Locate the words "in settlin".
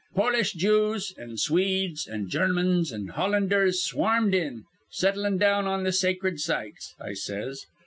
4.33-5.37